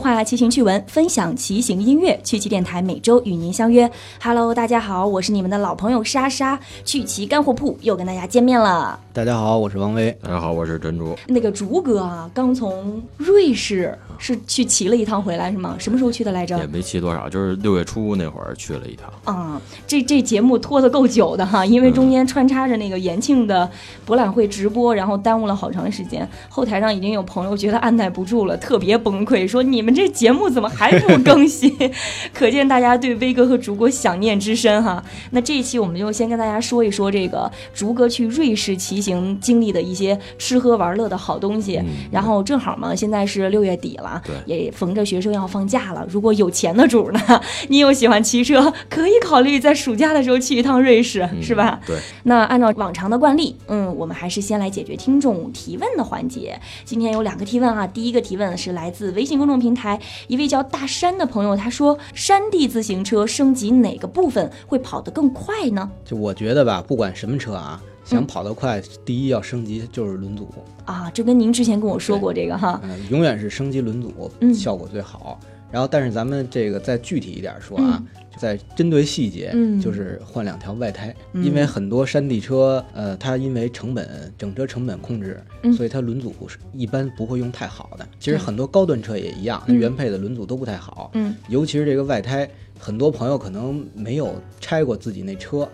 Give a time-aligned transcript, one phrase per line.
[0.00, 2.18] 话骑行趣闻，分享骑行音乐。
[2.24, 3.88] 趣骑电台每周与您相约。
[4.22, 8.98] Hello，大家好，我是你们的老朋友莎莎，趣骑干货铺又跟大家见面了。
[9.12, 10.16] 大家好，我是王威。
[10.22, 11.16] 大家好，我是珍珠。
[11.26, 15.74] 那个竹哥啊，刚从瑞士是去骑了一趟回来是吗？
[15.80, 16.56] 什么时候去的来着？
[16.58, 19.12] 也没骑多少，就是六月初那会儿去了一趟。
[19.24, 23.68] 啊、这这节目拖得够久的哈，因为中间穿插着那个延庆的
[24.06, 26.26] 博览会直播，然后耽误了好长时间。
[26.48, 31.76] 后台上已经有朋友觉得按耐不住了，特别崩溃，说你们这节目怎么还不更新？
[32.32, 35.02] 可见大家对威哥和竹哥想念之深哈。
[35.32, 41.76] 那这一期我们就先跟大家说一说这个竹哥去瑞士骑行经历的一些吃喝玩乐的好东西。
[41.78, 46.04] 嗯然后正好嘛，现在是六月底了，对也逢着学生要放假了。
[46.08, 47.20] 如果有钱的主呢，
[47.68, 51.80] 你又喜欢骑车，可以考虑在暑假的时候去一趟瑞士，嗯是吧？
[51.86, 56.58] 对，那按照往常的惯例，嗯，我们还是先来解决听众提问的环节。
[56.84, 65.88] 今天有两个提问啊，第一个提问是来自微信公众平台一位叫大山的朋友，他说山地自行车升级哪个部分会跑得更快呢？
[66.04, 70.48] 就我觉得吧，不管什么车啊，嗯想跑得快，第一要升级就是轮组，
[70.84, 74.52] 啊，这跟您之前跟我说过这个哈，嗯、永远是升级轮组嗯。
[74.52, 75.38] 效果最好。
[75.70, 78.02] 然后，但是咱们这个再具体一点说啊，
[78.32, 79.80] 就在针对细节，嗯。
[79.80, 81.44] 就是换两条外胎，嗯。
[81.44, 85.72] 因为很多山地车，呃，它因为成本整车成本控制，嗯。
[85.72, 88.04] 所以它轮组是一般不会用太好的。
[88.18, 89.78] 其实很多高端车也一样，那嗯。
[89.78, 91.36] 原配的轮组都不太好，嗯。
[91.48, 95.68] 尤其是这个外胎，很多朋友可能没有拆过自己那车，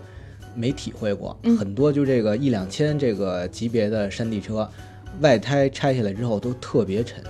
[0.57, 1.37] 没体会过。
[1.43, 4.67] 嗯很多就这个一两千这个级别的山地车，
[5.21, 7.23] 外胎拆下来之后都特别沉，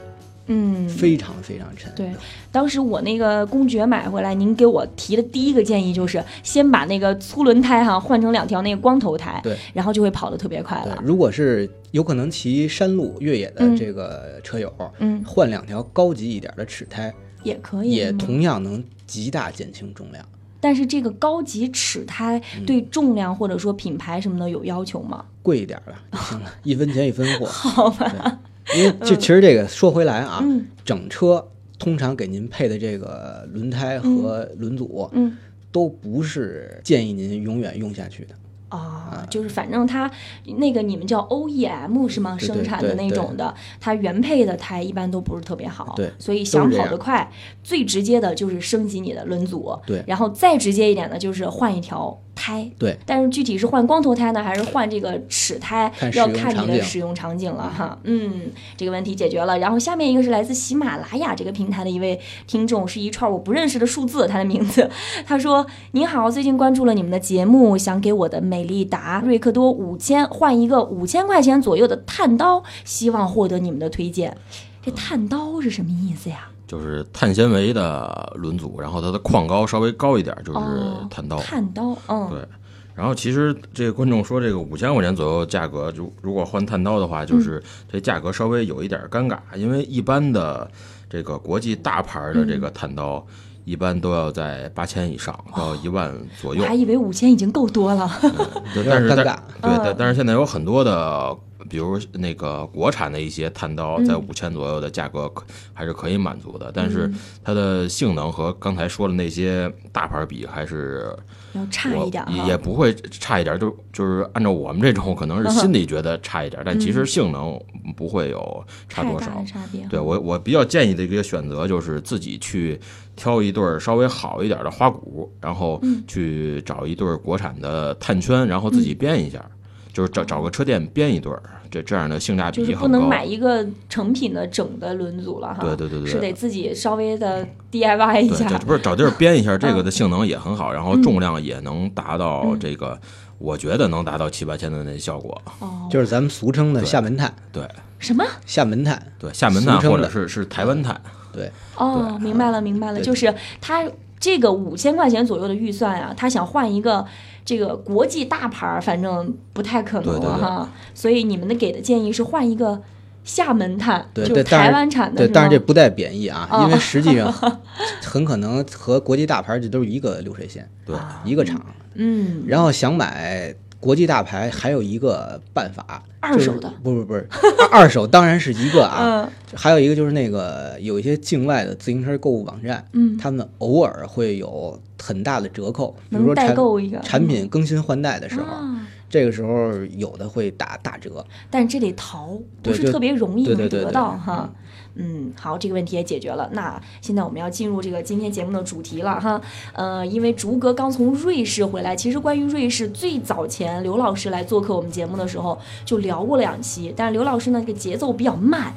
[0.48, 1.92] 嗯，非常非常沉。
[1.94, 2.12] 对，
[2.52, 10.96] 当时我那个公爵买回来，您给我提的第一个建议就是先把那个粗轮胎哈换成两条那个光头胎，对，然后就会跑得特别快了。
[10.96, 20.26] 对如果是有可能骑山路越野的嗯这个车友，嗯，换两条高级一点的齿胎，也可以，也同样能极大减轻重量。
[20.60, 22.66] 但是这个高级齿胎嗯。
[22.66, 25.26] 对重量或者说品牌什么的有要求吗？
[25.42, 27.46] 贵一点的就行了，一分钱一分货。
[27.50, 28.40] 好吧，
[28.76, 30.66] 因为就其实这个说回来啊，嗯。
[30.84, 31.48] 整车
[31.78, 35.36] 通常给您配的这个轮胎和轮组，嗯。
[35.70, 38.34] 都不是建议您永远用下去的。
[38.70, 40.10] 啊，就是反正它
[40.58, 42.38] 那个你们叫 OEM 是吗？
[42.38, 47.32] 生产的那种的，它原配的胎一般都不是特别好，对所以想跑得快，
[47.64, 50.04] 最直接的就是升级你的轮组，对。
[50.06, 57.98] 然后再直接一点的就是换一条胎，对，但是具体是换光头胎呢，还是换这个齿胎，看要看你的使用场景了哈。
[58.04, 59.58] 嗯，这个问题解决了。
[59.58, 64.90] 然后下面一个是来自喜马拉雅这个平台的一位听众，是一串我不认识的数字，他的名字，
[65.26, 74.38] 他说：“您好，最近关注了你们的节目，想给我的美利达瑞克多五千换一个五千块钱左右的碳刀，希望获得你们的推荐。”
[74.86, 76.50] 这碳刀是什么意思呀？
[76.68, 81.40] 就是碳纤维的轮组，然后它的框高稍微高一点，就是哦碳刀。
[81.40, 82.48] 碳刀，嗯，对，
[82.94, 90.70] 然后其实这个观众说这个五千块钱左右价格，如如果换碳刀的话，就是这价格稍微有一点尴尬，因为一般的
[91.10, 93.26] 这个国际大牌的这个碳刀，
[93.64, 96.76] 一般都要在八千以上到一万左右我还。
[96.76, 98.10] 以为五千已经够多了。
[98.22, 107.12] 但是尴尬对，嗯但但是现在有很多的，比如那个国产的一些碳刀，在五千左右的价格可还是可以满足的，但是
[107.44, 111.16] 它的性能和刚才说的那些大牌比，还是
[111.54, 117.60] 要差一点哈，也不会差一点，就就是按照我们这种可能是心里觉得差一点，但其实性能
[117.96, 119.44] 不会有差多少。
[119.46, 119.86] 差别。
[119.88, 122.80] 对我，我比较建议的一个选择就是自己去
[123.16, 126.04] 挑一对儿稍微好一点的花鼓，然后嗯。
[126.08, 129.44] 去找一对儿国产的碳圈，然后自己编一下，
[129.92, 132.76] 就是找找个车店编一对儿，这这样的性价比就是。
[132.76, 135.58] 不能买一个成品的整的轮组了哈。
[135.62, 138.58] 对对对对是得自己稍微的 DIY 一对，下。
[138.60, 143.00] 不是找地儿编一下，这个嗯的性能也很好，然后重量也能达到这个，
[143.38, 145.42] 我觉得能达到七八千的那效果。
[145.60, 147.68] 哦，就是咱们俗称的对厦门碳，对
[148.00, 148.24] 什么？
[148.46, 151.00] 厦门碳，对，厦门碳或者是是台湾碳，
[151.34, 153.84] 对，哦，明白了，明白了，就是他
[154.20, 157.06] 这个五千块钱左右的预算啊，他想换一个
[157.46, 160.70] 这个国际大牌儿，反正不太可能哈。
[160.94, 162.82] 所以你们的给的建议是换一个
[163.24, 166.64] 厦门碳，对就台湾产的，对，但是这不带贬义啊，哦。
[166.64, 167.32] 因为实际上
[168.02, 171.62] 很可能和国际大牌这都是一个流水线，对，一个厂。
[171.94, 177.28] 嗯，然后想买国际大牌，还有一个办法，二手的，不不不是
[177.72, 179.32] 二 二手，当然是一个啊，嗯。
[179.56, 188.88] 还有一个就是那个有一些境外的自行车购物网站，嗯，他们偶尔会有很大的折扣，比如说代购一个产品更新换代的时候，啊。
[189.10, 191.26] 这个时候有的会打打折。
[191.50, 194.54] 但是这得淘，不是特别容易能得到哈。
[194.98, 196.50] 嗯，好，这个问题也解决了。
[196.54, 199.40] 那现在我们要进入这个今天节目的主题了哈。
[199.74, 208.74] 呃，因为竹哥刚从瑞士回来，其实关于瑞士最早前刘老师来做客我们节目的时候就聊过两期，但是刘老师呢这个节奏比较慢，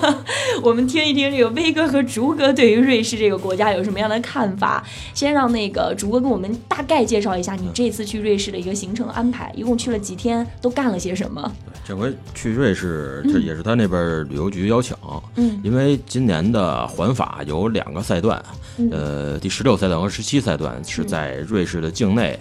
[0.62, 4.84] 我们听一听这个威哥和竹哥对于瑞士这个国家有什么样的看法。
[5.14, 11.52] 先让那个竹哥跟我们大概介绍一下你这次去瑞士的一个行程安排，一共去了几天，都干了些什么？
[11.86, 14.96] 这回去瑞士，这也是他那边旅游局邀请，
[15.36, 18.42] 嗯因为今年的环法有两个赛段，
[18.78, 18.88] 嗯。
[18.90, 22.38] 呃，第十六赛段和十七赛段是在瑞士的境内，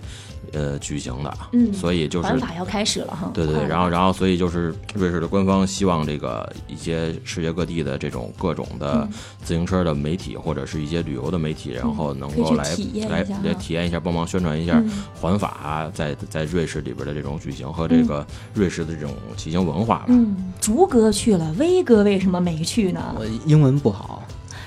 [0.53, 3.31] 呃举行的，嗯所以就是环法要开始了哈。
[3.33, 9.13] 对对对，然后然后所以就是瑞士的官方希望这个一些世界各地的这种各种的嗯。
[9.43, 14.89] 自行车的媒体或者是一些旅游的媒体，然后能够来体验来来体验一下，帮忙宣传一下嗯。
[15.19, 20.05] 环法在在瑞士里边的这种举行和这个瑞士的这种骑行文化吧。
[20.07, 23.13] 嗯，竹哥去了，威哥为什么没去呢？
[23.17, 24.23] 我英文不好，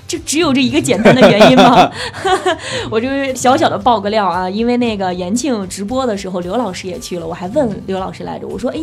[0.07, 1.91] 就只有这一个简单的原因吗？
[2.89, 8.79] 我就小小的爆个料啊，因为那个延庆直播的时候，刘老师也去了，我还问刘老师来着，我说，哎，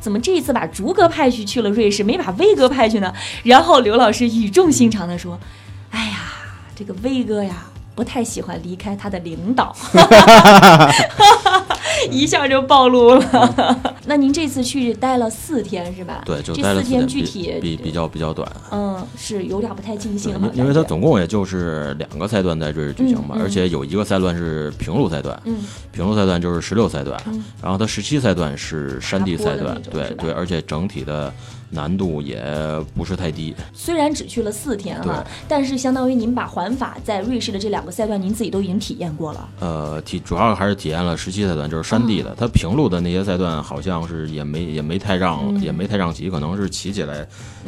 [0.00, 3.12] 怎么这一次把竹哥派去去了瑞士，没把威哥派去呢？
[3.44, 5.38] 然后刘老师语重心长的说，
[5.90, 6.32] 哎呀，
[6.74, 7.66] 这个威哥呀。
[7.94, 9.74] 不太喜欢离开他的领导，
[12.10, 13.94] 一下就暴露了。
[14.06, 16.22] 那您这次去待了四天是吧？
[16.24, 25.56] 对，就这待了四天具体比比较比较短，嗯是有点不太尽兴哈，因因为它总共也就是两个赛段在瑞士举行嘛，而且有一个赛段是平路赛段，嗯。
[25.92, 27.44] 平路赛段就是十六赛段，嗯。
[27.62, 31.32] 然后它十七赛段是山地赛段对对，而且整体的
[31.72, 32.40] 难度也
[32.94, 33.54] 不是太低。
[33.72, 35.14] 虽然只去了四天哈对，
[35.48, 39.48] 但是相当于您把环法在瑞士的这两个赛段，您自己都已经体验过了。
[39.58, 42.34] 呃，体主要还是体验了十七赛段，就是山地的。
[42.38, 47.26] 它平路的那些赛段好像是也没也没太让、嗯也没太让骑，可能是骑起来，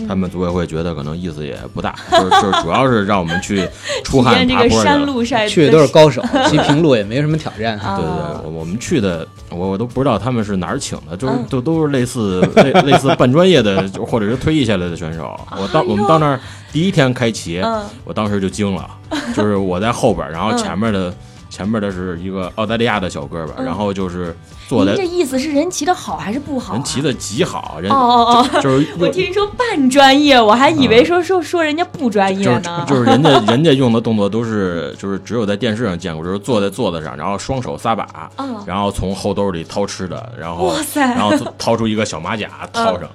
[0.09, 3.69] 他们组委会觉得可能意思也不大，就是就是 主要是让我们去
[4.03, 4.99] 出体汗爬坡的。
[4.99, 7.79] 路赛去的都是高手，骑平路也没什么挑战。
[7.81, 15.38] 啊，对对对，我我们去的，我我都不知道他们是哪儿请的，就是嗯都都是类似类类似半专业的，就或者是退役下来的选手。
[15.56, 16.38] 我到我们到那儿
[16.73, 18.91] 第一天开骑，嗯我当时就惊了，
[19.35, 21.14] 就是我在后边儿，然后前面的、
[21.49, 24.37] 前面的是一个澳大利亚的小哥们儿，嗯然后就是
[24.69, 26.76] 坐在您这意思是人骑的好还是不好、啊？
[26.76, 32.84] 人骑的极好，人哦哦哦，就是 我用听说半专业，我还以为说说说人家不专业就是呢。
[32.88, 43.08] 就是人家人家用的动作都是就是只有在电视上见过，就是坐在座子上，然后双手撒把，嗯然后从后兜里掏吃的，然后哇塞然后掏出一个小马甲套上。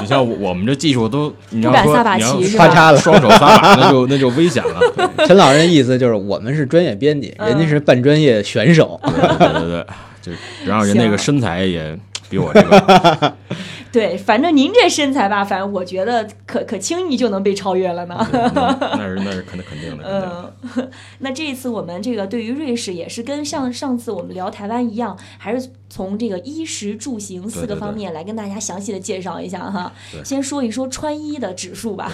[0.00, 4.80] 你像我我们这技术都， 你要说不敢撒把你要骑是吧咔嚓了双手撒把，那就那就危险了。
[5.26, 9.00] 陈老师的意思就是我们是专业编辑，嗯人家是半专业选手。
[9.04, 9.86] 对对对，
[10.26, 10.32] 就
[10.64, 11.96] 然后人那个身材也
[12.28, 13.36] 比我这个
[13.92, 18.16] 对，反正您这身材吧，反正我觉得可可轻易就能被超越了呢。
[18.32, 20.52] 那是那是肯定肯定的。
[20.76, 20.90] 嗯，
[21.20, 29.90] 那这一次我们这个对于瑞士也是跟上上次我们聊台湾一样，还是从这个衣食住行四个方面来跟大家详细的介绍一下哈。
[30.12, 32.12] 对先说一说穿衣的指数吧。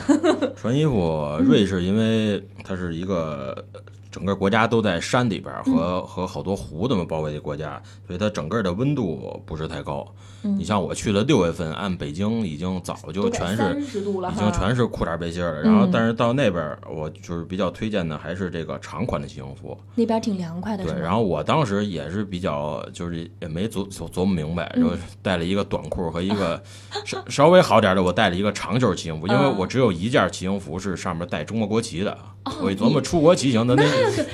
[0.54, 3.64] 穿衣服， 瑞士因为它是一个
[4.12, 10.06] 整个国家都在山里边和、和好多湖这么包围的国家，所以它整个的温度不是太高。
[10.44, 13.84] 嗯你像我去了六月份，按北京已经早就全是已，
[14.36, 15.62] 经全是裤衩背心了。
[15.62, 19.78] 然后嗯，但是到那边，我就是比较推荐的还是这个长款的骑行服。
[19.94, 24.90] 那边挺凉快的，对，然后我当时也是比较，就是也没琢琢琢磨明白，嗯就
[25.22, 26.60] 带了一个短裤和一个
[27.04, 32.10] 稍稍微好点的，我带了一个长袖骑行服，因为嗯我只有一件骑行服是上面带中国国旗的。
[32.12, 32.16] 哦
[32.60, 33.84] 我一琢磨出国骑行的那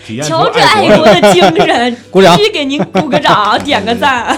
[0.06, 4.28] 体验出瞧这爱国的精神， 鼓掌必须给您鼓个掌， 点个赞。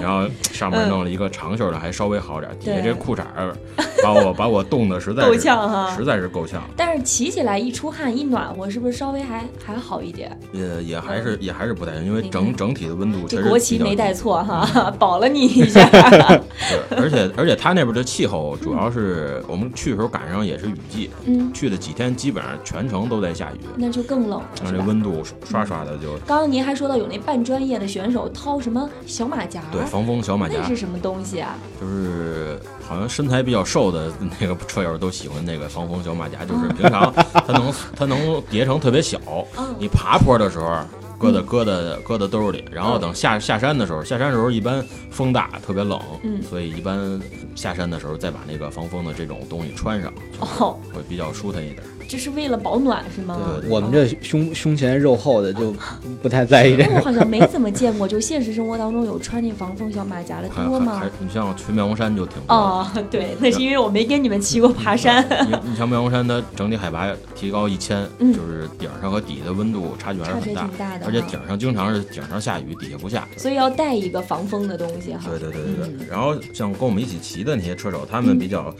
[0.00, 3.56] 然后上面弄了一个长袖的，还稍微好点，底下这裤衩儿
[4.02, 5.94] 把我把我冻得实在够呛哈。
[5.96, 6.62] 实在是够呛。
[6.76, 10.38] 但是骑起来一出汗一暖和，是不是稍微还还好一点？
[10.52, 15.88] 也也还是也还是不太行，因为整整体的温度确这实国旗没带错哈， 保了你一下。
[15.90, 24.72] 对，而且而且他那边的气候主要是我们去的时候赶上也是雨季，嗯，去的几天基本上全程都在下雨，那就更冷了，让？
[24.72, 30.56] 这温度刷刷的就刚刚您还说到有那半专业的选手掏什么小马甲，对防风小马甲。
[30.60, 31.54] 那，是什么东西啊？
[31.80, 34.10] 就是好像身材比较瘦的
[34.40, 37.12] 那个车友都喜欢那个防风小马甲，就是平常
[37.46, 39.18] 它能它能叠成特别小，
[39.56, 40.76] 嗯你爬坡的时候。
[41.18, 47.18] 搁在搁在搁在兜里，然后等下下山的时候，下山的时候一般风大，特别冷，嗯所以一般
[47.54, 51.82] 下山的时候再把那个防风的这种东西穿上，哦，会比较舒坦一点。
[52.08, 53.38] 这是为了保暖是吗？
[53.60, 55.74] 对对我们这胸胸前肉厚的就
[56.22, 56.94] 不太在意这个。
[56.96, 62.36] 我好像没怎么见过，就现实生活当中有穿那防风小马甲的多吗你像去妙峰山就挺。
[62.48, 65.26] 哦， 对，那是因为我没跟你们骑过爬山。
[65.48, 73.26] 你你像妙峰山，它整体海拔提高一千、嗯就是顶上和底的温度差距还是很大，挺大的而且顶上经常是顶上下雨，底下不下。
[73.36, 75.20] 所以要带一个防风的东西哈。
[75.28, 75.88] 对对对对对。
[75.88, 78.72] 嗯然后像跟我们一起骑的那些车手，他们比较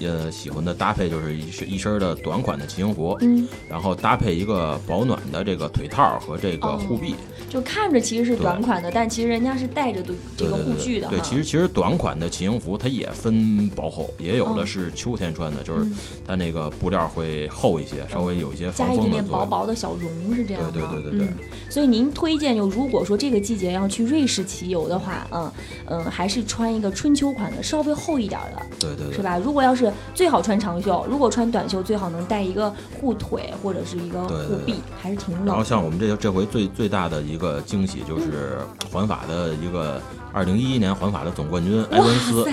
[0.00, 7.14] 呃喜欢的搭配就是一身一身的短款的骑行服，嗯，然后搭配一个保暖的这个腿套和这个哦护臂。
[7.48, 11.14] 就看着其实是短款的，但其实人家是带着的这个护具的哈。
[11.14, 19.46] 对，其实其实短款的骑行服它也分薄厚，也有哦的是秋天穿的，就是嗯它那个布料会厚一些，稍微有一些防加一点点薄。
[19.46, 20.72] 薄的小绒是这样的？
[20.72, 21.34] 对对对对对嗯。
[21.70, 25.52] 所以您推荐，就如果说这个季节要去瑞士骑游的话，嗯
[25.86, 29.22] 嗯，还是穿一个春秋款的，稍微厚一点的，对对对是。
[29.22, 29.38] 吧？
[29.38, 32.63] 如果要是最好穿长袖，如果穿短袖，最好能带一个
[33.00, 35.34] 护腿或者是一个护臂，还是挺。
[35.44, 38.58] 然后像我们这这回最最大的一个惊喜就是
[38.92, 40.00] 环法的一个
[40.32, 42.52] 二零一一年环法的总冠军埃文斯塞，，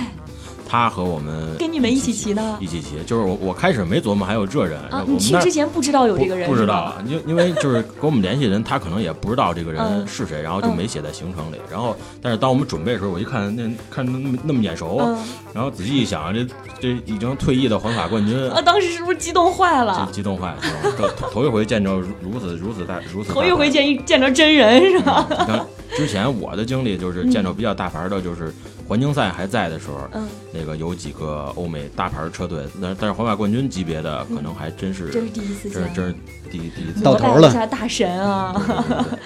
[0.71, 5.03] 他和我们跟你们一起骑呢一起骑，就是我我开始没琢磨还有这人，啊！
[5.05, 11.57] 你去之前不知道有这个人，不知道因因为就是跟我们联系人，他可能也不知道这个人嗯是谁，然后就没写在行程里。
[11.69, 15.19] 然后，但是当我们准备的时候，我一看那看那么那么眼熟，嗯
[15.53, 16.47] 然后仔细一想，这
[16.79, 20.07] 这已经退役的环法冠军，啊，当时是不是激动坏了？
[20.09, 20.61] 激动坏了，
[20.97, 25.27] 头头头一回见着如如此如此大如此大头一回见一见着真人是吧？
[25.29, 25.65] 你看
[25.97, 28.53] 之前我的经历就是见着比较大牌的，就是
[28.91, 36.15] 环境赛还在的时候，嗯，那个有几个欧美大牌车队，但但是环法冠军级别的可能还真是，这是第一次见这是，这是
[36.51, 38.53] 第第一次到头了一下大神啊！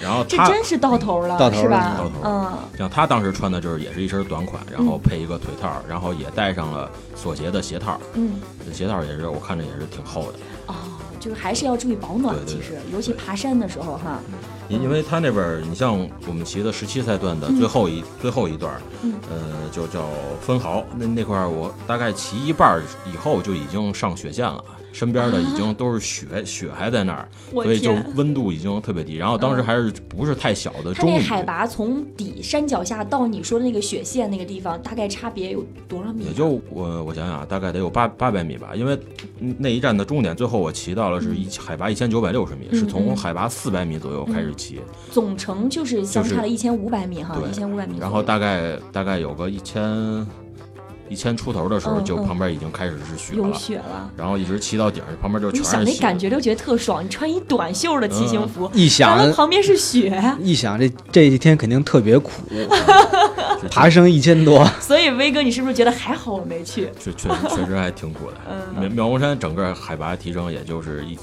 [0.00, 2.14] 然后他这真是到头了，到头了是吧到头？
[2.22, 10.74] 嗯，像他当时穿的就是也是一身短款，然后配一个腿套，然后也带上了锁鞋的鞋套，嗯，这鞋套也是我看着也是挺厚的，哦，
[11.18, 14.20] 就是还是要注意保暖，对对对其实尤其爬山的时候哈。
[14.68, 15.96] 因因为他那边你像
[16.26, 20.08] 我们骑的十七赛段的最后一、最后一段，嗯呃，就叫
[20.40, 22.82] 分毫，那那块儿我大概骑一半
[23.12, 24.62] 以后就已经上雪线了。
[24.96, 29.16] 身边的已经都是雪，雪还在那儿， 所以就温度已经特别低。
[29.16, 36.28] 然后当时还是不是太小的它中它，那海拔从底山脚下到你说的那个雪线那个地方，大概差别有多少米啊？
[36.28, 38.98] 也就我我想想啊，大概得有八八百米吧，因为
[39.40, 47.98] 嗯那一站的终点最后我骑到了是一海拔一千九百六十米，嗯是从海拔四百米左右开始骑，总程就是相差了一千五百米哈，对一千五百米。
[48.00, 50.26] 然后大概大概有个一千
[51.08, 54.10] 一千出头的时候，就旁边已经开始是雪有了，雪了。
[54.16, 56.02] 然后一直骑到顶儿，旁边就你想那全是雪。
[56.02, 62.30] 感觉都觉得特爽，你穿一短袖的骑行服，一想旁边是雪， 一想这这几天肯定特别苦，
[63.70, 66.90] 爬升一千多， 所以威哥，你是不是觉得还好我没去？
[66.98, 68.36] 确确确实还挺苦的。
[68.50, 71.16] 嗯妙妙峰山整个海拔提升也就是一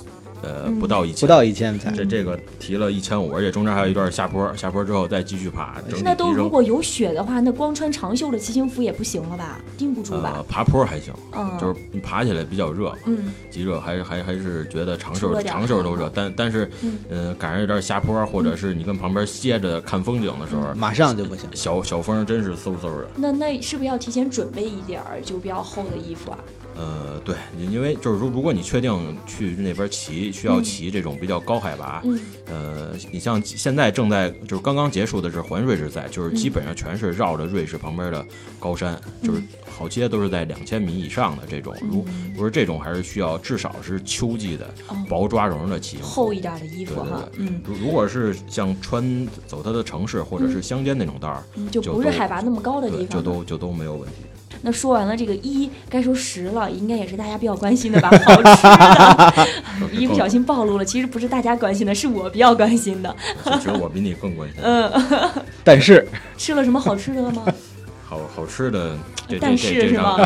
[0.44, 1.90] 呃嗯不到一千，不到一千才。
[1.92, 6.32] 这这个提了一千五，而且中间还有一段下坡，下坡之后再继续爬，整体那都。
[6.34, 9.60] 如果有雪的话，那光穿长袖的骑行服也不行了吧？
[9.78, 10.44] 盯不住吧呃，？
[10.50, 21.48] 爬坡还行，嗯，就是你爬起来比较热，嗯，极热，还是还还是觉得长袖长袖都热，但但是嗯，呃，赶上有点下坡，或者是你跟旁边歇着看风景的时候，马上就不行。
[21.54, 23.08] 小小风真是嗖嗖的。
[23.16, 26.40] 那那是不是要提前准备一点儿就比较厚的衣服啊？
[26.76, 38.26] 呃，对，因为就是如如果你确定去那边骑，需要骑这种比较高海拔，嗯呃，你像现在正在就是刚刚结束的是环瑞士赛，就是基本上全是绕着瑞士旁边的
[38.60, 41.76] 高山，就是好些都是在两千米以上的这种。
[41.82, 46.10] 如嗯如果这种还是需要至少是秋季的哦薄抓绒的骑行服。
[46.10, 53.10] 厚一点的衣服对对哈，嗯，如如果是像穿走它的城市或者是乡间那种道儿，嗯就不是海拔那么高的对，地方。
[53.10, 54.16] 就都就都没有问题。
[54.62, 58.10] 那说完了这个一，该说十了，应该也是大家比较关心的吧？
[58.26, 63.14] 好吃的， 一不小心暴露了，其实不是大家关心的，是我比较关心的。
[63.44, 64.60] 我觉得我比你更关心。
[64.64, 64.92] 嗯，
[65.64, 66.08] 但是
[66.38, 67.46] 吃了什么好吃的了吗？
[68.08, 68.96] 好好吃的，
[69.40, 70.18] 但是是吗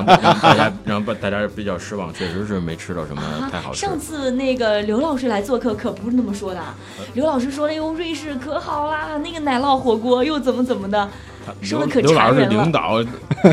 [0.41, 3.99] 大家 让大家比较失望，确实是没吃到什么太好吃的上。
[3.99, 6.75] 次那个刘老师来做客可不是那么说的啊，
[7.13, 11.09] 刘老师说：“哎呦，瑞士可好啦，那个奶酪火锅又怎么怎么的。
[11.61, 12.97] 说的可刘刘老师是领导，
[13.41, 13.47] 不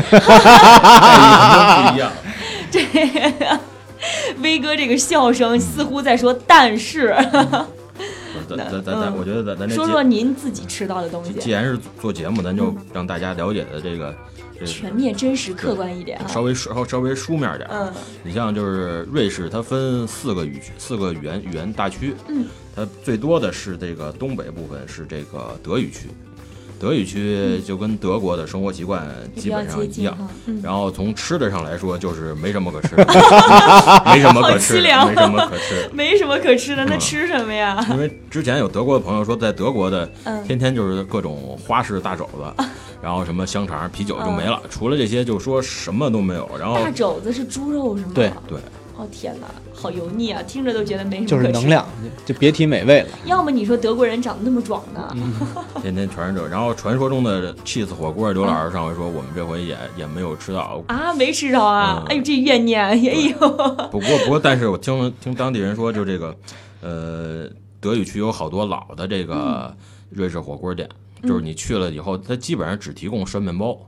[1.95, 2.11] 一样。”
[2.69, 2.85] 这
[4.41, 7.15] 威哥这个笑声似乎在说“但是
[8.47, 14.34] 咱咱咱咱，嗯我觉得咱咱”，说说您自己吃到的东西，既然是做节目，咱就让大家了解的这个这
[14.65, 16.27] 全面、真实、客观一点啊。
[16.27, 17.67] 稍微稍稍微书面点。
[17.71, 17.91] 嗯
[18.23, 22.13] 你像就是瑞士，它分四个语，四个语言语言大区。
[22.27, 22.45] 嗯，
[22.75, 26.07] 它最多的是这个东北部分是这个德语区，
[26.79, 30.17] 德语区就跟德国的生活习惯基本上一样。
[30.63, 33.05] 然后从吃的上来说，就是没什么可吃的，
[34.11, 35.89] 没什么可吃 没什么可吃的。
[35.93, 37.85] 没什么可吃的，那嗯吃什么呀？
[37.91, 42.63] 因为之前有德国的朋友说，在德国的嗯天天就是各种花式大肘子，
[43.01, 46.49] 然后什么香肠、啤酒就没了，除了这些就说什么都没有。
[46.59, 48.11] 然后大肘子是猪肉是吗？
[48.15, 48.57] 对对，
[48.97, 51.67] 哦天哪，好油腻啊，听着都觉得没什么就是能。
[51.67, 51.85] 量，
[52.25, 53.09] 就别提美味了。
[53.25, 55.13] 要么你说德国人长得那么壮呢？
[55.15, 55.33] 嗯
[55.81, 56.47] 天天全是这。
[56.47, 60.81] 然后传说中的 cheese 火锅，刘老师上回说我们这回也也没有吃到。
[60.87, 62.01] 啊，没吃着啊！
[62.01, 63.37] 嗯哎呦，这怨念，哎呦，
[63.91, 66.35] 不过不过，但是我听听当地人说，就这个，
[66.81, 67.47] 呃，
[67.81, 69.75] 德语区有好多老的这个
[70.09, 70.87] 瑞士火锅店，
[71.23, 73.79] 就是你去了以后，它基本上只提供涮面包。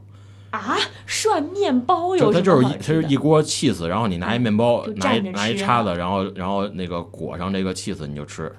[0.50, 8.54] 啊，涮面包有他就它就是么好吃的一它是一锅气死，然后你拿一面包，拿一拿一叉子，然后然后那个裹上这个气死你就吃，啊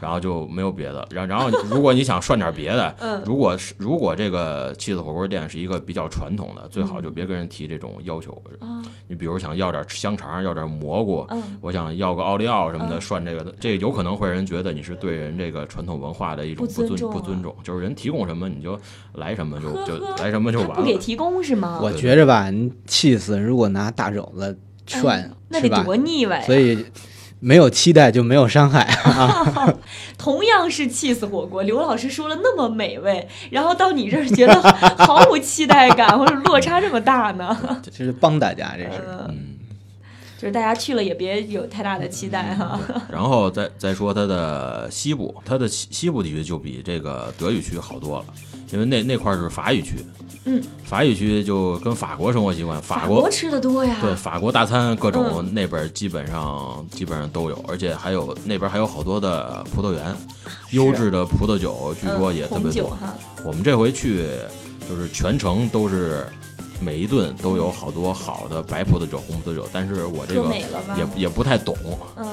[0.00, 1.06] 然后就没有别的。
[1.10, 8.32] 然然后如果你想涮点别的， 嗯如果是如果这个气死火锅店是一个比较传统的，最好就别跟人提这种要求。
[8.60, 18.78] 啊，你比如想要点香肠，要点蘑菇，嗯我想要个奥利奥什么的嗯涮这个的，这有可能会让人觉得你是对人这个传统文化的一种不不尊不尊重，就是人提供什么你就
[19.14, 20.74] 来什么就就来什么就完了。
[20.76, 21.78] 不给提供是吗？
[21.82, 25.78] 我觉着吧，你气死，如果拿大肘子涮哎，那是吧？
[25.78, 26.42] 得多腻歪啊！
[26.46, 26.84] 所以
[27.40, 28.86] 没有期待就没有伤害。
[30.16, 34.62] 同样是气死火锅，刘老师说了那么美味，然后到你这儿觉得
[34.98, 37.56] 毫无期待感，或者落差这么大呢？
[37.82, 39.02] 这是帮大家，这是。
[39.08, 39.56] 嗯，嗯，
[40.36, 42.78] 就是大家去了也别有太大的期待哈。
[43.10, 48.26] 然后再再说它的西部，它的西西部地区就比这个德语区好多了，
[48.72, 49.96] 因为那那块儿是法语区，
[50.44, 60.16] 嗯，法语区就跟法国生活习惯，法国吃的多呀，对法国大餐各种嗯那边基本上、基本上都有，而且还有那边还有好多的葡萄园，
[60.70, 62.96] 优质的葡萄酒据说也特别多。
[63.44, 64.28] 我们这回去
[64.88, 66.26] 就是全程都是
[66.80, 70.50] 每一顿都有好多好的白葡萄酒、红葡萄酒，但是我这个？
[70.96, 71.76] 也也不太懂，
[72.16, 72.26] 嗯，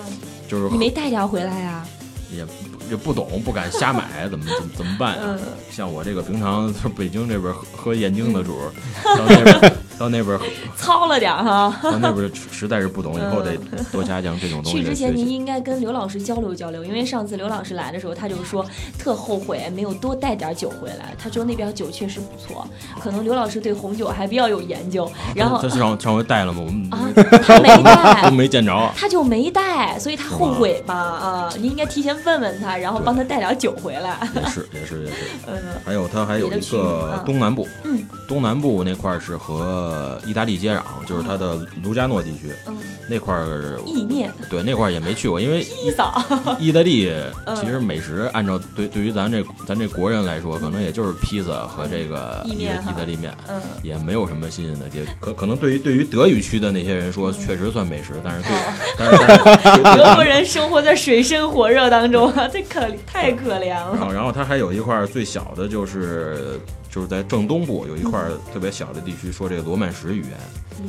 [0.48, 1.86] 就是你没带点回来呀？
[2.32, 2.52] 也不
[2.90, 5.40] 也不懂，不敢瞎买， 怎么怎么怎么办呀、嗯。
[5.72, 8.72] 像我这个平常在北京这边喝喝燕京的主儿，
[9.18, 10.40] 到那边到那边
[10.76, 11.76] 糙了点儿哈。
[11.92, 13.58] 到那边实在是不懂，以后得
[13.92, 15.16] 多加强这种东西去之前。
[15.16, 18.66] 您应该跟刘老师交流交流，因为上次刘老师来的时候，他就说
[18.98, 21.14] 特后悔没有多带点酒回来。
[21.18, 22.68] 他说那边酒确实不错，
[23.00, 25.10] 可能刘老师对红酒还比较有研究。
[25.36, 26.62] 然后他上上回带了吗？
[26.66, 27.10] 我们啊，
[27.46, 28.92] 他没带 都带，没见着。
[28.96, 31.54] 他就没带，所以他后悔吧啊！
[31.58, 34.18] 您应该提前问问他，然后帮他带点酒回来。
[34.36, 35.16] 也是也是也是，
[35.48, 39.87] 嗯还有他还有一个啊东南部，嗯东南部那块儿是和
[40.26, 42.76] 意大利接壤，就是它的卢加诺地区嗯，
[43.10, 46.14] 那块儿，意面、对那块儿也没去过，因为 披萨，
[46.60, 47.12] 意大利
[47.46, 47.56] 嗯。
[47.56, 53.34] 其实美食按照对对于咱这咱这国人来说，可能也就是披萨和这个意意大利面。
[53.48, 58.52] 嗯，也没有什么新鲜的，也可可能对于对于德语区的那些人说，确实算美食，但是对，
[58.98, 63.98] 但是 德国人生活在水深火热当中啊， 这可太可怜然了。
[63.98, 66.60] 后然后它还有一块儿最小的就是
[66.98, 70.32] 就是在正东部有一块儿特别小的地区，说这个罗曼史语言，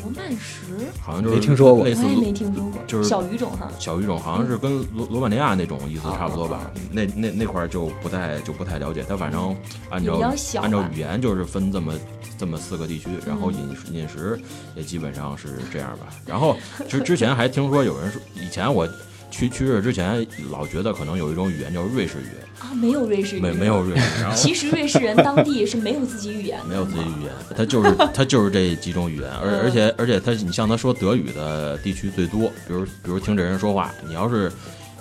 [0.02, 3.70] 罗曼史，好像就是没听说过类似我也没听说过，就是小语种哈。
[3.78, 6.70] 小语种，好像是跟罗罗马尼亚那种意思哦差不多吧。
[6.90, 9.54] 那那那块儿就不太就不太了解，它反正
[9.90, 10.18] 按照
[10.62, 11.92] 按照语言就是分这么
[12.38, 14.40] 这么四个地区，然后嗯饮食饮食
[14.76, 16.06] 也基本上是这样吧。
[16.24, 16.56] 然后
[16.88, 18.88] 之之前还听说有人说，以前我
[19.30, 23.82] 去去日之前老觉得可能有一种语言叫瑞士语，啊，没有瑞士语，没没有。
[23.82, 34.50] 瑞士，然后其实瑞士人当地是没有自己语言的，没有自己语言，他就是他就是这几种语言，而嗯而且而且他你像他说德语的地区最多，比如比如听这人说话，你要是。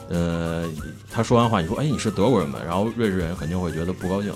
[0.10, 0.64] 呃，
[1.12, 2.62] 他说完话，你说，哎，你是德国人吧？
[2.66, 4.32] 然后瑞士人肯定会觉得不高兴，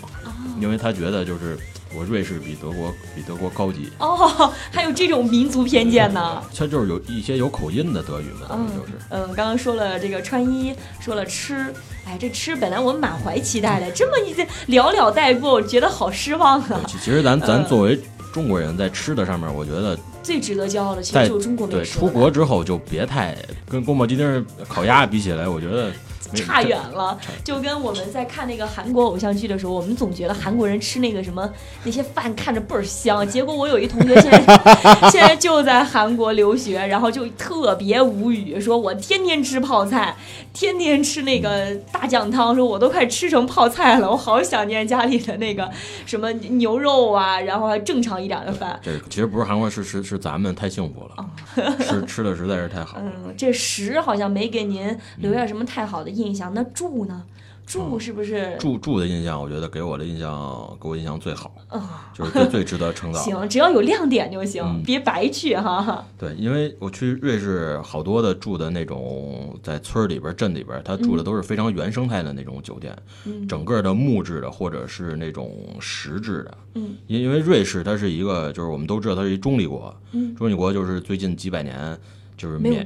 [0.59, 1.57] 因为他觉得就是
[1.95, 6.41] 我瑞士比德国比德国高级，哦，还有这种民族偏见呢。
[6.55, 8.93] 它就是有一些有口音的德语们嗯就是。
[9.09, 11.73] 嗯，刚刚说了这个穿衣，说了吃，
[12.05, 14.33] 哎，这吃本来我们满怀期待的，这么一
[14.71, 16.81] 寥寥带过，我觉得好失望啊。
[16.87, 17.99] 其其实咱咱嗯作为
[18.33, 25.93] 中国人，在吃的上面，我觉得最值得骄傲的其实就是中国美对食对出国之后就别太跟宫保鸡丁、烤鸭比起来，我觉得没
[26.33, 31.49] 差远了，就跟我们在看那个韩国偶像剧的时候，我们总觉得韩国人吃那个什么
[31.83, 34.65] 那些饭看着倍儿香，结果我有一同学现在
[35.11, 40.15] 现在就在韩国留学，然后就特别无语，说我天天吃泡菜，
[40.53, 45.69] 天天吃那个大酱汤，说我都快吃成泡菜了，我好想念家里的那个
[46.05, 48.79] 什么牛肉啊，然后还正常一点的饭。
[48.83, 51.25] 这其实不是韩国，是是是咱们太幸福了，
[51.79, 53.03] 吃吃的实在是太好了。
[53.05, 56.53] 嗯，这食好像没给您留下什么太好的印象。
[56.53, 57.23] 那住呢？
[57.63, 58.57] 住是不是？
[58.59, 63.19] 住住的印象，我觉得给我的印象给我印象最好，啊，就是最最值得称 道。
[63.21, 66.03] 行，只要有亮点就行，嗯别白去哈。
[66.17, 72.93] 对，因为我去瑞士，好多的住的那种在村儿里边、镇里边，他住的都是非常原生态的那种酒店，
[73.25, 76.57] 嗯整个的木质的或者是那种石质的。
[76.73, 81.97] 嗯，因因为瑞士它是一个，就是我们都知道它是一中立国，嗯中立国就是最近几百年
[82.41, 82.85] 就是免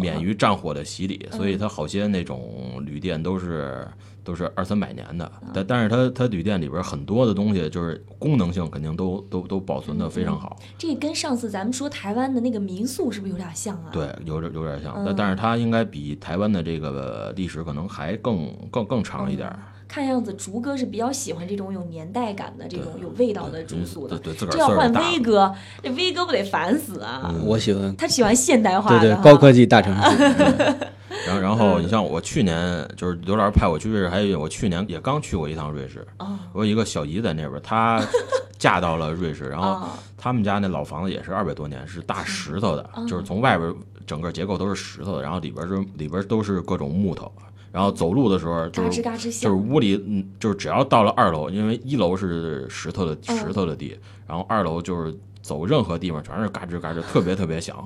[0.00, 3.86] 免于战火的洗礼，嗯所以它好些那种旅店都是。
[4.26, 19.56] 都是二三百年的，嗯但但是它它旅店里边很多的东西就是功能性肯定都都都保存的非常好，这跟上次咱们说台湾的那个民宿是不是有点像啊？，对，有点有点像，嗯但但是它应该比台湾的这个历史可能还更更更长一点儿。
[19.88, 24.18] 看样子竹哥是比较喜欢这种有年代感的、这种有味道的住宿的。
[24.18, 27.30] 对对，自个这要换威哥，这威哥不得烦死啊！
[27.32, 30.76] 嗯我喜欢，他喜欢现代化的对对，高科技大城市。
[31.26, 36.06] 然后，然后你像我去年就是刘老师派我去瑞士，还有我去年也刚去过一趟瑞士。
[36.18, 38.02] 哦我有一个小姨在那边，她
[38.58, 43.74] 嫁到了瑞士，然后哦他们家那老房子也是二百多年，是大石头的，就是从外边
[44.06, 47.32] 整个结构都是石头的，然后里边是里边都是各种木头，
[47.72, 49.50] 然后走路的时候就嘎吱是嘎吱就是。
[49.50, 57.76] 屋里，嗯，就是只要到了二楼，因为一楼是石头的嗯石头的地，然后二楼就是走任何地方全是嘎吱嘎吱，特别特别响。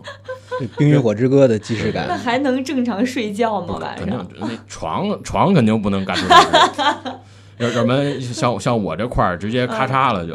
[0.76, 3.78] 《冰与火之歌》的既视感那，还能正常睡觉吗？
[3.80, 4.26] 晚肯定上？
[4.40, 7.14] 那床床肯定不能嘎吱嘎吱，
[7.58, 10.34] 要要不然像像我这块儿直接咔嚓了就。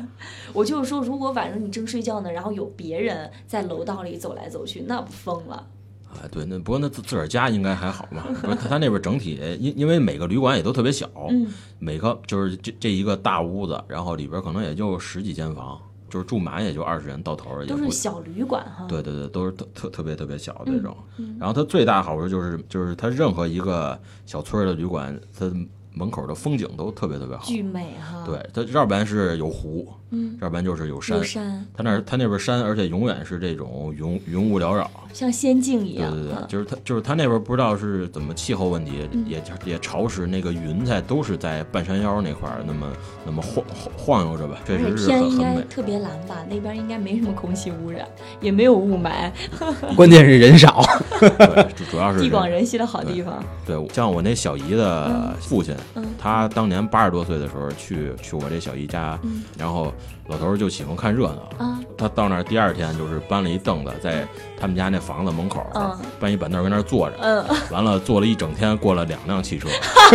[0.54, 5.66] 我就是说，如果晚上你正睡觉呢，然后有别人在楼道里走来走去，那不疯了？
[6.10, 8.24] 啊，对，那不过那自自个儿家应该还好嘛。
[8.40, 11.46] 不是他他那边整体，因因为每个旅馆也都特别小，嗯
[11.78, 18.86] 每个就是这这一个大屋子，然后里边可能也就十几间房，就是住满也就二十人到头儿，都是小旅馆哈。
[18.88, 20.96] 对对对，都是特特特别特别小的这种。
[21.18, 25.52] 嗯然后它最大好处就是就是它任何一个小村儿的旅馆，它
[25.92, 27.44] 门口的风景都特别特别好。
[27.44, 31.24] 巨美哈。，对，它要不然是有湖，嗯，要不然就是有山有。
[31.24, 34.90] 山，它那儿它那边山，而且永远是这种云云雾缭绕。
[35.12, 36.10] 像仙境一样。
[36.12, 42.92] 对对对，嗯就是它就是它那边不知道是怎么气候问题，也也潮湿，那个云彩都是在半山腰那块儿那么
[43.24, 45.60] 那么晃晃晃悠着吧，确实是天应很很美。
[45.60, 46.44] 该特别蓝吧？
[46.48, 48.06] 那边应该没什么空气污染，
[48.40, 49.30] 也没有雾霾，
[49.96, 50.82] 关键是人少。
[51.20, 53.42] 对，主主要是地广人稀的好地方。
[53.66, 59.92] 对，像我那小姨的父亲，嗯他当年八十多岁的时候去去我这小姨家，嗯然后
[60.28, 61.64] 老头儿就喜欢看热闹。
[61.66, 64.26] 啊，他到那儿第二天就是搬了一凳子，在
[64.60, 69.68] 他们家那房子门口，嗯搬一板凳跟那儿坐着，嗯， 完了坐了一整天，过了两辆汽车，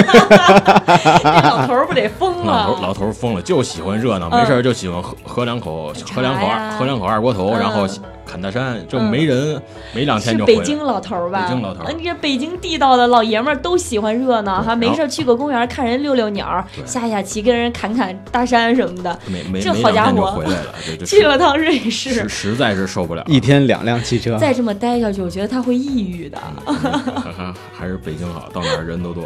[1.24, 2.68] 那老头儿不得疯了？
[2.68, 7.88] 老头老头儿疯了，就喜欢热闹，没事儿就喜欢喝喝两口喝两口二喝两口二锅头，嗯然后
[8.26, 9.62] 砍大山，就没人
[9.94, 10.46] 没两天就。
[10.46, 11.44] 北京老头儿吧？
[11.44, 19.20] 北京老头儿啊你这北京地道的老爷们儿都喜欢热闹哈，对然后没事儿去个公园看人遛遛鸟下下棋跟人砍砍大山什么的。
[19.28, 23.28] 没没这好家伙回来了，这这 去了趟瑞士，实在是受不了了。
[23.28, 26.38] 一天两辆汽车，再这么待下去，我觉得他会抑郁的。
[26.66, 29.24] 还还还是北京好，到哪儿人都多。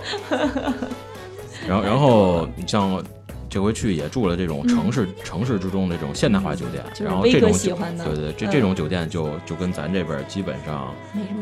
[1.67, 3.01] 然后然后你像
[3.49, 8.05] 这回去也住了这种城市、城市之中的这种现代化酒店，嗯就是然后这种酒喜欢的。
[8.05, 8.51] 对对，这嗯。
[8.51, 10.93] 这种酒店就就跟咱这边基本上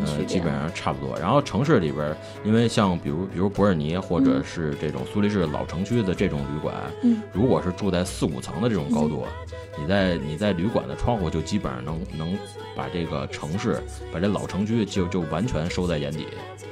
[0.03, 0.23] 呃。
[0.25, 1.17] 基本上差不多。
[1.19, 7.21] 然后城市里边，因为像比如比如伯尔尼或者是这种苏黎世老城区的这种旅馆，嗯。
[7.31, 9.25] 如果是住在四五层的这种高度，
[9.79, 12.37] 你在你在旅馆的窗户就基本上能能
[12.75, 16.25] 把这个城市把这老城区就就完全收在眼底，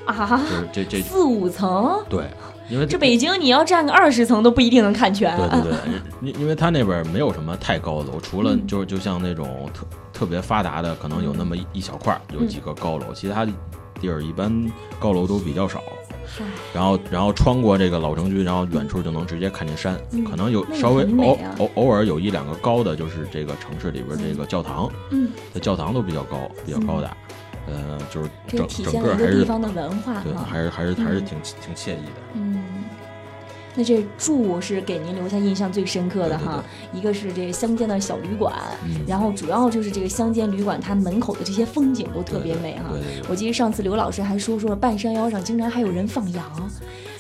[0.06, 2.26] 啊，就是这这四五层，对，
[2.70, 5.36] 因为这北京你要站个二十层都不一定能看全。
[5.38, 5.74] 对对对，
[6.22, 14.52] 因因为它那边没有什么太高的楼，除了就是就像那种特特别发达的，可能有那么一一小块儿有几个高楼，其他地儿一般
[15.00, 15.82] 高楼都比较少。
[16.26, 27.16] 嗨，然后然后穿过这个老城区，然后远处就能直接看见山，嗯可能有稍微偶偶偶尔有一两个高的，就是这个城市里边这个教堂，嗯，这教堂都比较高，比较高大，
[27.68, 31.26] 呃，就是这整整体现了一个还是地方的文化对，还是还是还是嗯。
[31.26, 32.22] 挺挺惬意的。
[32.34, 32.64] 嗯，
[33.76, 38.54] 那这住是给您留下印象最深刻的哈，一个是这个乡间的小旅馆，
[38.86, 42.90] 嗯，然后主要就是这个乡间旅馆它门口的这些风景都特别美哈。
[42.92, 43.30] 对对对。
[43.30, 46.70] 我记得上次刘老师还说说半山腰上经常还有人放羊，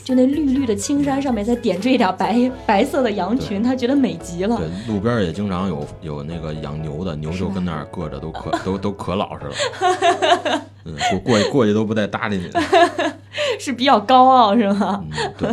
[0.03, 4.57] 就那绿绿的青山上面再点缀一点白白色的羊群，他觉得美极了。
[4.57, 10.61] 对，路边也经常有有那个养牛的，牛就跟那儿搁着，都 可都都可老实了。
[10.85, 12.61] 嗯，过过去过去都不带搭理你的。
[13.59, 15.03] 是比较高傲是吗？
[15.11, 15.49] 嗯，对，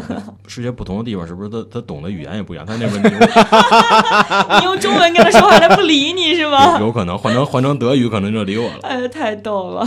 [0.47, 2.64] 世界不同的地方是不是他他懂的语言也不一样？
[2.66, 3.11] 他那边牛
[4.59, 6.79] 你用中文跟他说话，他不理你是吗？
[6.79, 8.79] 有有可能换成换成德语，可能就理我了。
[8.83, 9.87] 哎，太逗了！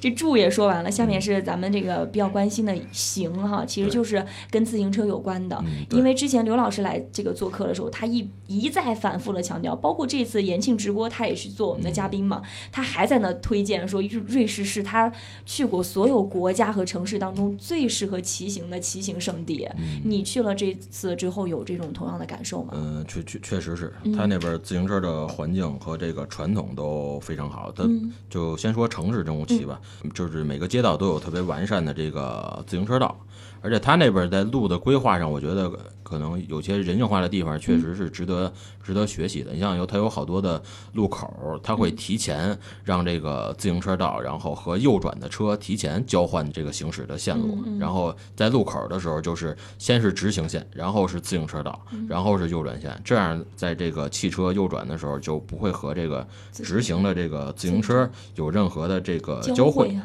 [0.00, 5.56] 这住也说完了，下面是咱们这个比较关心的行哈，其实就是跟自行车有关的。
[5.64, 15.10] 嗯，因为之前刘老师来这个做客的时候，他一一再反复的强调，包括这次延庆直播，他也是做我们的嘉宾嘛，他还在那推荐说，瑞瑞士是他
[15.46, 19.66] 去过所有国家和城市当中最适合骑行的骑行圣地。
[20.04, 22.74] 你去了这次之后，有这种同样的感受吗？
[22.76, 27.72] 嗯，确确确实是嗯他那边自行车的环境和这个传统都非常好。
[27.72, 29.80] 他嗯就先说城市中骑吧，
[30.12, 33.16] 就是每个街道都有特别完善的这个自行车道，
[33.60, 35.70] 而且他那边在路的规划上，我觉得
[36.02, 39.52] 可能有些人性化的地方确实是值得、值得学习的。
[39.52, 59.98] 你像有它有好多的路口，它会提前让这个自行车道，然后和右转的车提前交换这个行驶的线路，然后在路口的时候就是先是直行线，然后是自行车道，然后是右转线，这样在这个汽车右转的时候就不会和这个直行的这个自行车有任何的这个交汇。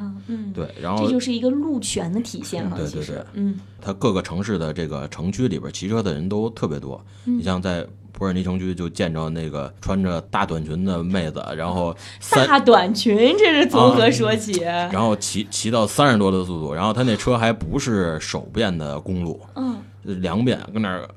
[0.54, 7.04] 对，然后这就是一个路权的体现哈，对对对，嗯，它各个城市的这个城区里边骑车的人都特别多。
[7.26, 14.60] 你像在伯尔尼城区就见着那个穿着大短裙的妹子，然后三大短裙，这是从何说起？
[14.92, 21.08] 然后骑骑到三十多的速度，然后他那车还不是手变的公路，嗯，两变跟那儿。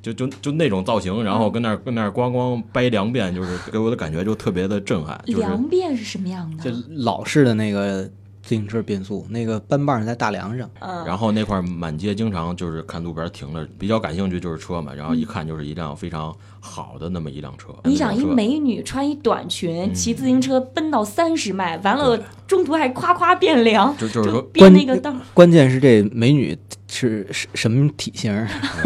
[0.00, 5.20] 就就就那种造型，然后跟那儿跟那儿咣咣掰两遍，就是给我的感觉就特别的震撼。
[5.26, 6.70] 就是量变是什么样的就？
[6.98, 8.08] 老式的那个
[8.46, 16.32] 自行车变速，那个扳棒在大梁上，嗯，然后那块满街经常就是看路边停着，比较感兴趣就是车嘛，然后一看就是一辆非常
[16.66, 17.68] 好的那么一辆车。
[17.84, 26.56] 你想，一美女穿一短嗯裙，骑自行车奔到三十迈，完了中途还夸夸变凉，就就是说，变那个道儿，关键是这美女
[26.88, 28.32] 是是什么体型？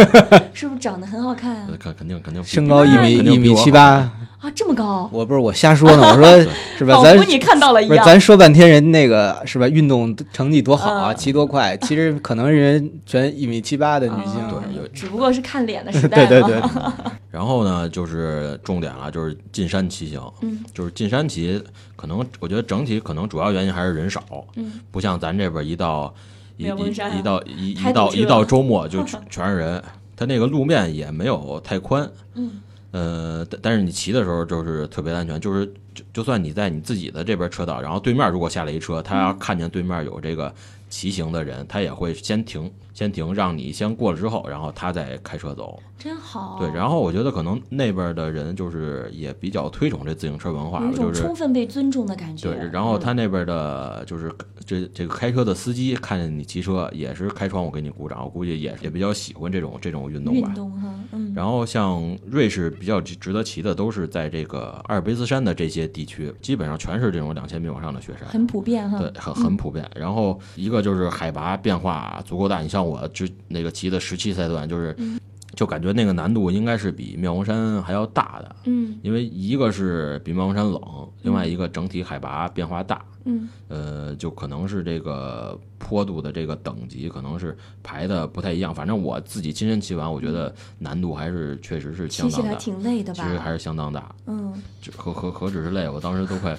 [0.53, 1.69] 是不是长得很好看啊？
[1.79, 3.83] 肯肯定肯定身高一米一米七八，
[4.41, 6.41] 啊，这么高，我不是我瞎说呢， 我说
[6.79, 6.95] 是吧？
[7.03, 7.89] 咱仿佛你看到了一样。
[7.89, 9.69] 不是咱说半天人那个是吧？
[9.69, 14.41] 运动成绩多好啊，嗯骑多快， 其实可能人全一米七八的女性，
[14.95, 16.41] 只不过是看脸的时代对。
[16.41, 16.63] 对对，
[17.31, 20.21] 然后呢，就是重点了，就是进山骑行。
[20.43, 21.63] 嗯，就是进山骑，
[21.97, 24.23] 可能我觉得整体可能主要原因还是人少。
[24.57, 26.15] 嗯，不像咱这边一到
[26.57, 29.83] 一一一到一一到一到周末就全全是人，
[30.17, 32.11] 它那个路面也没有太宽。
[32.35, 40.53] 嗯，呃，但但是你骑的时候就是特别安全，就是就就算你在你自己的这边车道，然后对面如果下来一车，他要看见对面有这个
[40.89, 45.81] 骑行的人，他也会先停，先停，让你先过了之后，然后他再开车走。
[45.99, 46.57] 真好。
[46.59, 52.51] 对，然后我觉得可能那边的人就是也比较推崇这自行车文化吧，有一种就是充分被尊重的感觉。
[52.51, 54.33] 对，然后嗯他那边的就是
[54.65, 60.55] 这这个开车的司机看见你骑车也是开窗户给你鼓掌，我估计也也比较喜欢这种这种运动吧运。
[60.55, 68.27] 动哈，嗯，然后像瑞士比较值值得骑的都是在这个阿尔卑斯山的这些地区，基本上全是这种两千米往上的雪山。
[68.27, 68.99] 很普遍哈。
[68.99, 69.87] 对，很很普遍。
[69.95, 74.97] 然后一个就是海拔变化足够大，你像我之那个骑的十七赛段，就是
[75.55, 78.99] 就感觉那个难度应该是比妙峰山还要大的，嗯。
[79.03, 80.81] 因为一个是比妙峰山冷，
[81.23, 82.97] 另外一个整体海拔变化大。
[82.97, 83.07] 嗯
[83.69, 88.75] 呃，就可能是这个坡度的这个等级，可能是排的不太一样。
[88.75, 93.23] 反正我自己亲身骑完，我觉得难度还是确实是相骑起来当大，挺累的吧？
[93.25, 94.15] 其实还是相当大。
[94.27, 96.57] 嗯就何何何止是累，我 当时都快，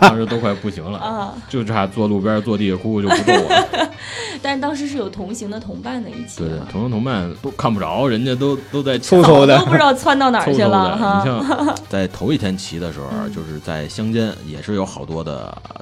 [0.00, 3.90] 当时都快不行了，啊，就差坐路边坐地下哭就不够了。
[4.42, 10.62] 但是当时是有同行的同伴的一起对对啊，同行同伴都看不着，人家都都在抽抢抽的都不知道窜到哪儿去。
[10.62, 10.94] 了。
[10.94, 15.29] 你像 在头一天骑的时候，嗯就是在乡间也是有好多的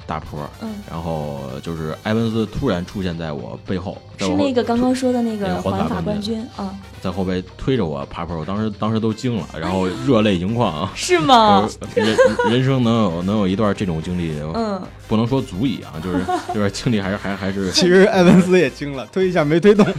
[0.07, 10.93] 大坡，嗯，然后就是埃文斯突然出现在我背后，在是那个刚刚说的那那个个环法冠军军啊，在后背推着我爬坡，我当时当时都惊了，然后热泪盈眶啊！
[10.95, 11.69] 是吗？
[11.95, 12.17] 人
[12.51, 19.87] 人生能有 能有一段这种经历，嗯，不能说足以啊，就是就是经历还是还还是其实埃文斯也惊了，推一下没推动。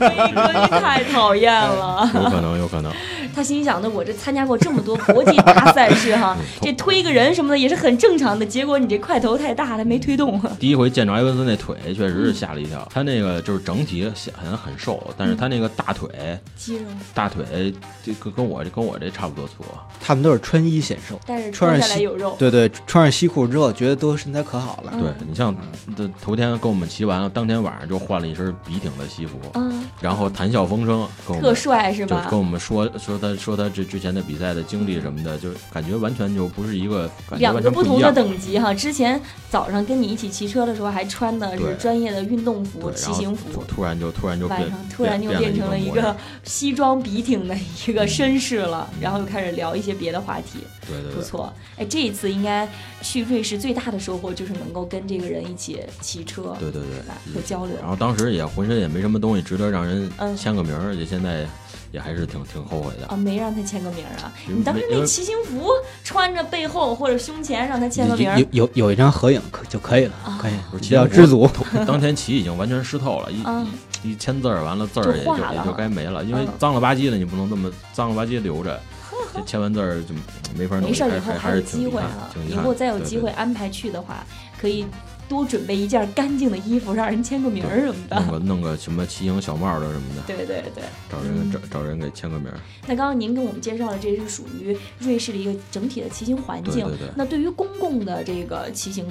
[0.00, 2.10] 飞哥你太讨厌了。
[2.14, 2.90] 有可能有可能。
[3.34, 8.44] 他心想：的我这参加过这么多国际大赛事哈， 这推个人什么的也是很正常的。
[8.44, 10.40] 结果你这块头太大了，没推动。
[10.58, 12.86] 第一回见着埃文斯那腿，确实是吓了一跳。
[12.92, 16.08] 他那个就是整体好像很瘦，但是他那个大腿
[16.56, 16.82] 肌肉，
[17.14, 19.64] 大腿这跟跟我这跟我这差不多粗。
[20.00, 22.34] 他们都是穿衣显瘦，但是穿穿上西下来有肉。
[22.38, 24.92] 对对，穿上西裤之后，觉得都身材可好了。
[24.98, 25.54] 对你像
[25.96, 32.38] 这头天跟我们骑完了，当天晚上就换了一身笔挺的西服，嗯，然后谈笑风生，跟我特帅是吧就跟？
[32.38, 38.10] 我们说说他说他这之前的比赛的经历什么的，就感觉完全就不是一个两个不同的。
[38.12, 47.56] 等级哈，之前早上跟你一起骑车的时候还穿的是专业的运动服、骑行服突，然就突然就变晚上突然就变变成了一个 西装笔挺的
[47.86, 51.52] 一个绅士了，然后又开始聊一些别的话题，对对对，不错。
[51.76, 52.68] 哎，这一次应该
[53.00, 56.82] 去瑞士最大的收获就是能够跟这个人一起骑车，对对？
[56.82, 57.74] 对，和交流。
[57.80, 61.46] 然后当时也浑身也没什么东西值得让人嗯签个名儿，而且现在
[61.92, 63.06] 也还是挺挺后悔的。
[63.08, 64.32] 啊，没让他签个名儿啊！
[64.48, 65.68] 你当时那骑行服
[66.04, 68.38] 穿着背后或者胸前让他签个名儿。
[68.38, 70.38] 有，有有一张合影可就可以了，啊。
[70.40, 71.48] 可以不是比较知足。
[71.86, 73.66] 当天骑已经完全湿透了，一、啊。
[74.02, 76.48] 一一签字儿完了字儿也就也就该没了，因为嗯。
[76.58, 78.80] 脏了吧唧的你不能这么脏了吧唧留着，
[79.34, 80.14] 这签完字儿就
[80.56, 84.24] 没法弄，没事儿，还以后还有机会啊，以后再有机会安排去的话，
[84.58, 84.86] 可以
[85.30, 88.16] 多准备一件干净的衣服，让人签个名儿什么的。
[88.20, 90.82] 弄个弄个什么骑行小帽的什么的，对对对。
[91.08, 92.58] 找人找找人给签个名儿。
[92.88, 96.84] 那刚刚您给我们介绍的，这是属于瑞士的一个整体的骑行环境。
[96.84, 99.06] 对对对那对于公共的这个骑行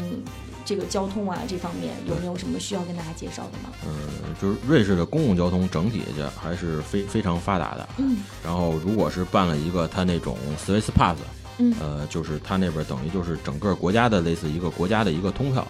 [0.66, 3.70] 这个交通啊这方面，有没有什么需要跟大家介绍的吗？
[3.88, 7.90] 嗯，就是瑞士的公共交通整体就还是非非常发达的。
[7.98, 11.18] 嗯然后如果是办了一个他那种 Swiss Pass，
[11.60, 15.66] 嗯呃，就是他那边等于就是整个国家的类似一个国家的一个通票，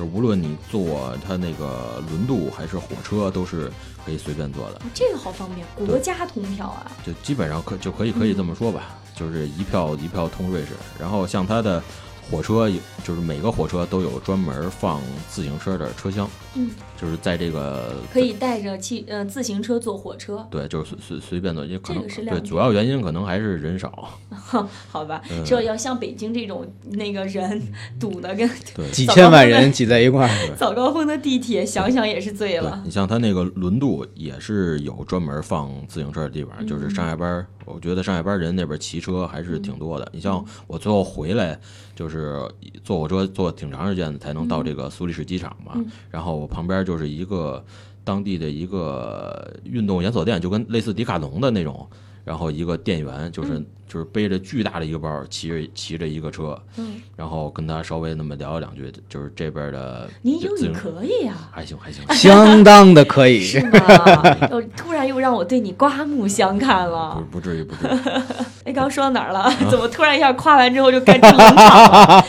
[0.00, 3.70] 就无论你坐它那个轮渡还是火车，都是
[4.02, 6.90] 可以随便坐的，哦这个好方便，国家通票啊。
[7.04, 10.68] 就基本上可就可以可以这么说吧，就是一票一票通瑞士。
[10.98, 11.82] 然后像它的
[12.30, 24.18] 火车有，就是每个火车都有专门放自行车的车厢，嗯，就是在这个可以带着汽呃自行车坐火车，对，就是随随随便坐，因为可能对主要原因可能还是人少，
[24.90, 25.22] 好吧？
[25.30, 27.62] 嗯说要像北京这种那个人
[27.98, 28.88] 堵的跟对。
[28.90, 32.82] 几千万人挤在一块儿，早高峰的地铁，想想也是醉了。
[32.84, 36.66] 你像它那个轮渡也是有专门放自行车的地方，嗯。
[36.66, 40.08] 就是上下班儿，我觉得上下班人那边骑车还是挺多的。
[40.12, 41.58] 你嗯像我最后回来，
[41.94, 42.40] 就是
[42.84, 45.86] 坐火车坐挺长时间才能到这个苏黎世机场嘛，嗯。
[46.10, 47.62] 然后我旁边就是一个
[48.02, 51.86] 当地的一个运动连锁店，就跟类似迪卡侬的那种。
[52.22, 63.40] 然后一个店员就是、嗯就是背着巨大的一个包，骑着骑着一个车，嗯，然后跟他稍微那么聊了两句，就是这边的您英语可以啊、还行还行， 相当的可以。
[63.40, 64.36] 是吗？
[64.48, 67.20] 又突然又让我对你刮目相看了。
[67.32, 67.98] 不至于不至于。
[68.62, 69.50] 哎，刚刚说到哪儿了？
[69.68, 72.24] 怎么突然一下夸完之后就该进冷场了？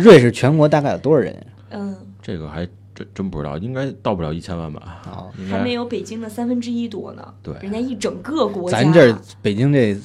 [0.00, 1.46] 瑞士全国大概有多少人？
[1.68, 2.66] 嗯，这个还
[2.98, 5.00] 真真不知道，应该到不了一千万吧？
[5.48, 7.34] 还没有北京的三分之一多呢。
[7.42, 9.96] 对人家一整个国家，咱这儿北京这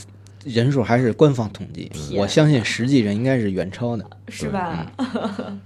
[0.43, 4.05] 人数还是官方统计，我相信实际人应该是远超的。
[4.29, 4.89] 是吧？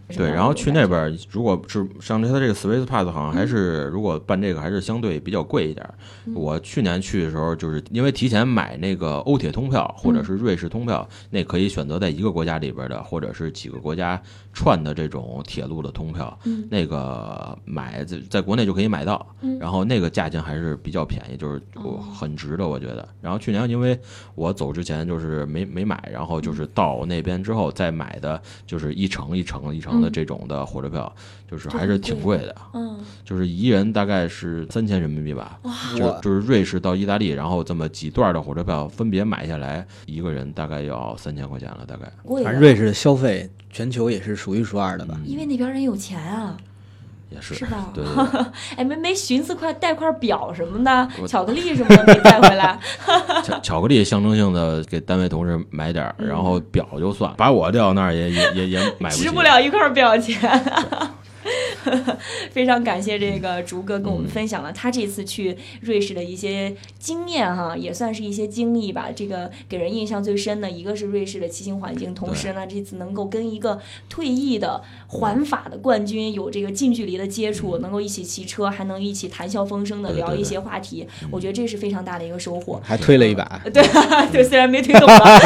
[0.09, 5.93] 对，然后去那边，如果是像他这个 Swiss Pass，好像还是如果办这个还是相对比较贵一点儿。
[6.33, 14.19] 我去年去的时候，就是因为提前买那个欧铁通票或者是瑞士通票，那可以选择在一个国家里边的，或者是几个国家
[14.57, 16.35] 串的这种铁路的通票。
[16.45, 23.07] 嗯那个买在在国内就可以买到，嗯然后那个价钱还是比较便宜，就是我哦很值的，我觉得。
[23.21, 23.97] 然后去年因为
[24.33, 31.13] 我走之前就是没没买，然后就是到那边之后再买的，就是一程一程一程的嗯这种的火车票，
[31.49, 35.59] 就是还是挺贵的，嗯，就是一人大概是三千人民币吧。
[35.95, 42.11] 就就是瑞士到意大利，然后这么几段的火车票分别买下来，一个人大概要三千块钱了，大概。
[42.43, 45.13] 反正瑞士的消费全球也是数一数二的吧。
[45.19, 46.57] 嗯因为那边人有钱啊，
[47.29, 52.79] 也是是吧对对对 哎，没没寻思块带块表什么的，巧克力什么的没带回来。
[53.45, 60.39] 巧巧克力象征性的给单位同事买点儿，嗯然后表就算，把我撂那儿也也也也买不起， 值不了一块表钱。
[62.51, 69.07] 非常感谢这个竹哥跟我们分享了他这次去瑞士的一些经验哈，也算是一些经历吧。
[69.15, 82.81] 这个给人印象最深的一个是瑞士的骑行环境，同时呢，这次能够跟一个退役的环法的冠军有这个近距离的接触，能够一起骑车，还能一起谈笑风生的聊一些话题，我觉得这是非常大的一个收获。
[82.83, 83.83] 还推了一把，对。
[84.31, 85.39] 对，虽然没推动吧，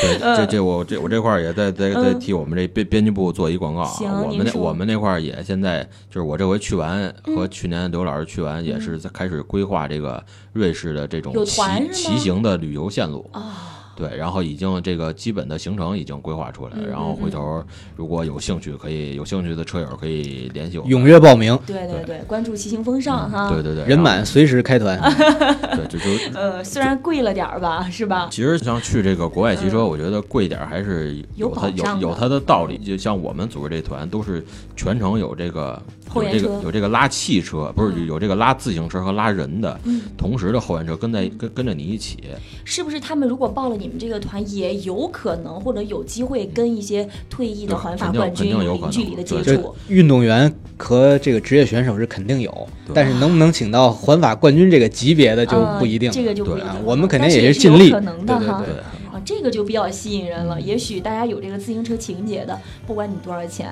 [0.00, 2.18] 对，这这 我这我这块儿也在在在嗯。
[2.22, 4.22] 替我们这编编辑部做一广告行啊。
[4.24, 11.60] 我们那我们那块儿也现在就是我这回去完嗯和去年刘老师去完也是在开始规划这个瑞士的这种骑
[11.92, 13.28] 骑行的旅游线路。
[13.32, 13.81] 啊。
[13.94, 17.62] 对，然后已经这个基本的行程已经规划出来了，嗯然后嗯回头
[17.96, 20.84] 如果有兴趣可以有兴趣的车友可以联系我。
[20.86, 23.50] 踊跃报名，对对对，关注骑行风尚哈。
[23.50, 24.98] 对对对，人满随时开团。
[25.76, 28.28] 对，就就呃，虽然贵了点儿吧，是吧？
[28.30, 32.78] 其实像去这个国外骑车，我觉得贵点儿还是有有它有有它的道理。
[32.78, 34.44] 就像我们组织这团，都是
[34.76, 35.80] 全程有这个
[36.14, 42.18] 有这后援车个有这个拉汽车，不是嗯有这个拉自行车和拉人的，嗯同时的后援车跟在跟跟着你一起。
[42.64, 49.74] 是不是他们如果报了你们这个团，也有可能或者有机会跟一些退役的环法冠军肯定有可能零距离的接触？
[49.88, 56.14] 运动员和这个职业选手是肯定有，但是能不能请到环法冠军这个级别的就啊不一定了。
[56.14, 56.80] 这个就不一定了。
[56.84, 58.58] 我们肯定也是尽力可能的哈。
[58.58, 58.80] 对对对
[59.12, 60.60] 啊，这个就比较吸引人了。
[60.60, 63.70] 也许大家有这个自行车情节的，不管你多少钱，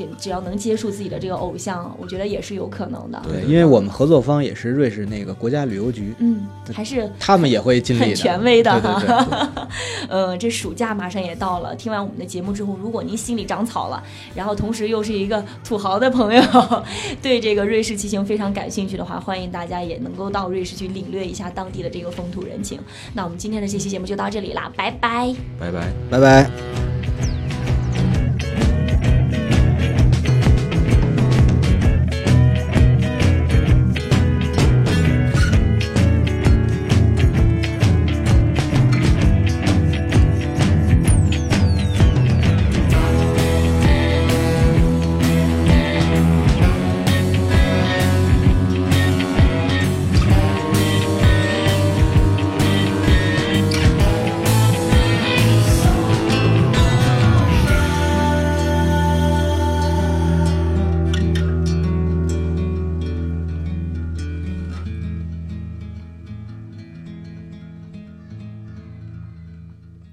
[0.00, 3.20] 这只要能接触自己的这个偶像，我觉得也是有可能的。
[3.28, 9.50] 对因为我们合作方也是瑞士那个国家旅游局，嗯，还是他们也会尽力的，很权威的对对哈。
[10.08, 14.02] 对呃，这暑假马上也到了，听完我们的节目之后，如果您心里长草了，
[14.34, 16.42] 然后同时又是一个土豪的朋友，
[17.20, 22.78] 对这个瑞士骑行非常感兴趣的话，欢迎大家也能够到瑞士去领略一下当地的这个风土人情。
[23.12, 25.34] 那我们今天的这期节目就到这里啦，拜拜。
[25.58, 25.92] 拜拜。
[26.10, 26.69] 拜拜。